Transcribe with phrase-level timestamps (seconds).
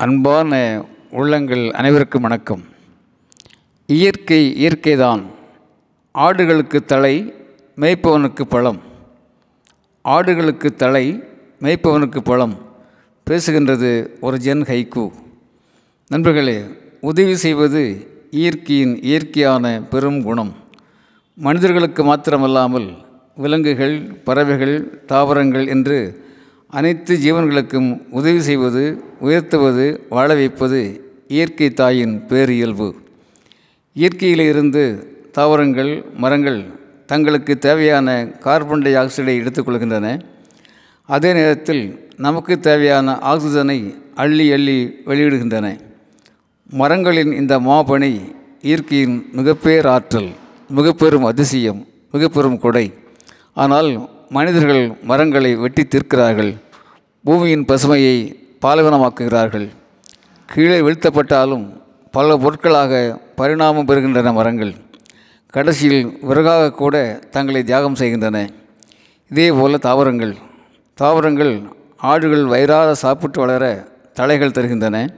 [0.00, 2.62] அன்பான உள்ளங்கள் அனைவருக்கும் வணக்கம்.
[3.86, 5.22] இயற்கை இயற்கைதான்.
[6.18, 7.34] ஆடுகளுக்கு தலை
[7.76, 8.80] மேய்ப்பவனுக்கு பழம்.
[10.04, 11.24] ஆடுகளுக்கு தலை
[11.62, 12.58] மேய்ப்பவனுக்கு பழம்.
[13.30, 15.10] பேசுகின்றது ஒரு ஜென் ஹைகூ.
[16.08, 16.60] நண்பர்களே
[17.00, 20.54] உதவி செய்வது இயற்கையின் இயற்கையான பெரும் குணம்.
[21.34, 22.94] மனிதர்களுக்கு மாத்திரமல்லாமல்
[23.36, 26.28] விலங்குகள் பறவைகள் தாவரங்கள் என்று
[26.76, 28.82] அனைத்து ஜீவன்களுக்கும் உதவி செய்வது
[29.20, 30.80] உயர்த்துவது வாழ வைப்பது
[31.28, 32.88] இயற்கை தாயின் பேரியல்பு.
[33.96, 34.82] இயற்கையிலிருந்து
[35.32, 36.60] தாவரங்கள் மரங்கள்
[37.06, 40.20] தங்களுக்கு தேவையான கார்பன் டை ஆக்சைடை எடுத்துக்கொள்கின்றன
[41.08, 41.82] அதே நேரத்தில்
[42.26, 43.78] நமக்கு தேவையான ஆக்சிஜனை
[44.14, 45.66] அள்ளி அள்ளி வெளியிடுகின்றன.
[46.70, 48.12] மரங்களின் இந்த மாபணி
[48.62, 50.30] இயற்கையின் மிகப்பேர் ஆற்றல்
[50.68, 52.86] மிகப்பெரும் அதிசயம் மிகப்பெரும் கொடை.
[53.54, 53.90] ஆனால்
[54.30, 56.56] மனிதர்கள் மரங்களை வெட்டி தீர்க்கிறார்கள்.
[57.24, 59.68] பூமியின் பசுமையை பாலைவனமாக்குகிறார்கள்.
[60.46, 64.74] கீழே வீழ்த்தப்பட்டாலும் பல பொருட்களாக பரிணாமம் பெறுகின்றன மரங்கள்.
[65.46, 68.50] கடைசியில் விறகாக கூட தங்களை தியாகம் செய்கின்றன.
[69.30, 70.36] இதே போல் தாவரங்கள்.
[70.94, 71.62] தாவரங்கள்
[71.96, 75.08] ஆடுகள் வயிறார சாப்பிட்டு வளர தழைகள் தருகின்றன.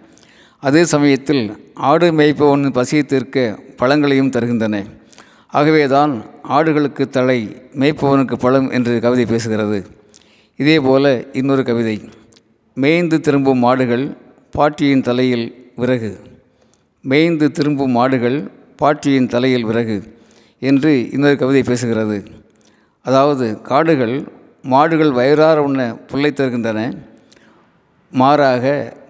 [0.60, 4.84] அதே சமயத்தில் ஆடு மேய்ப்பவனின் பசியை தீர்க்க பழங்களையும் தருகின்றன.
[5.52, 6.12] ஆகவேதான்
[6.48, 7.38] ஆடுகளுக்கு தலை
[7.80, 9.78] மேய்ப்பவனுக்கு பழம் என்று கவிதை பேசுகிறது.
[10.56, 11.96] இதே போல இன்னொரு கவிதை
[12.74, 14.16] மேய்ந்து திரும்பும் மாடுகள்
[14.50, 16.12] பாட்டியின் தலையில் விறகு.
[17.02, 18.38] மேய்ந்து திரும்பும் மாடுகள்
[18.76, 19.96] பாட்டியின் தலையில் விறகு
[20.60, 22.18] என்று இன்னொரு கவிதை பேசுகிறது.
[23.02, 24.16] அதாவது காடுகள்
[24.62, 25.80] மாடுகள் வயிறார உண்ண
[26.10, 26.80] புல்லை தருகின்றன.
[28.10, 28.64] மாறாக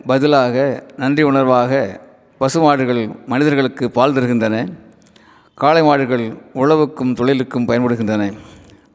[0.06, 2.00] பதிலாக நன்றி உணர்வாக
[2.38, 4.56] பசுமாடுகள் மனிதர்களுக்கு பால் தருகின்றன.
[5.54, 8.32] காளை மாடுகள் உழவுக்கும் தொழிலுக்கும் பயன்படுகின்றன.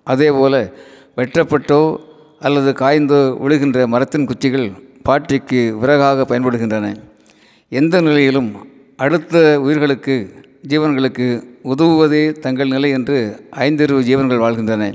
[0.03, 0.73] அதேபோல்
[1.17, 1.97] வெட்டப்பட்டோ
[2.39, 4.71] அல்லது காய்ந்தோ விழுகின்ற மரத்தின் குச்சிகள்
[5.03, 6.95] பாட்டிக்கு விறகாக பயன்படுகின்றன.
[7.69, 8.49] எந்த நிலையிலும்
[8.97, 10.15] அடுத்த உயிர்களுக்கு
[10.67, 11.27] ஜீவன்களுக்கு
[11.63, 13.17] உதவுவதே தங்கள் நிலை என்று
[13.51, 14.93] ஐந்தறிவு ஜீவன்கள் வாழ்கின்றன.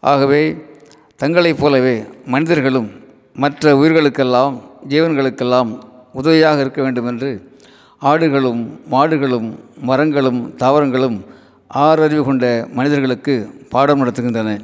[0.00, 0.42] ஆகவே
[1.16, 2.90] தங்களைப் போலவே மனிதர்களும்
[3.34, 5.70] மற்ற உயிர்களுக்கெல்லாம் ஜீவன்களுக்கெல்லாம்
[6.12, 7.30] உதவியாக இருக்க வேண்டும் என்று
[8.02, 11.20] ஆடுகளும் மாடுகளும் மரங்களும் தாவரங்களும்
[11.74, 14.60] ஆறறிவு கொண்ட மனிதர்களுக்கு பாடம் நடத்துகின்றன.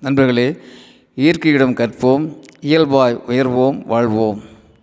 [0.00, 0.56] நண்பர்களே
[1.14, 4.40] இயற்கையிடம் கற்போம் இயல்பாய் உயர்வோம் வாழ்வோம்.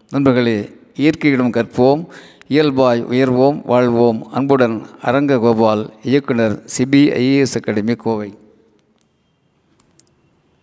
[0.10, 2.06] நண்பர்களே இயற்கையிடம் கற்போம்
[2.48, 4.28] இயல்பாய் உயர்வோம் வாழ்வோம்.
[4.32, 8.34] அன்புடன் அரங்க கோபால் இயக்குனர் சிபிஐஏஎஸ் அகாடமி கோவை.